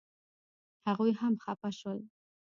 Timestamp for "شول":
1.79-1.99